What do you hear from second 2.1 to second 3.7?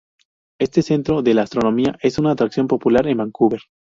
una atracción popular en Vancouver.